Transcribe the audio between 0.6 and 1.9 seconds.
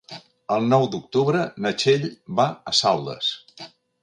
nou d'octubre na